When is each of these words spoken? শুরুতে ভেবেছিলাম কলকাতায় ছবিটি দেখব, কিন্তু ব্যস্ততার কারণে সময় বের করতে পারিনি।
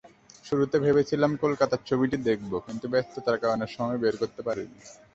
শুরুতে 0.45 0.77
ভেবেছিলাম 0.79 1.31
কলকাতায় 1.43 1.83
ছবিটি 1.89 2.17
দেখব, 2.27 2.51
কিন্তু 2.65 2.85
ব্যস্ততার 2.93 3.37
কারণে 3.43 3.65
সময় 3.75 3.99
বের 4.03 4.15
করতে 4.21 4.41
পারিনি। 4.47 4.79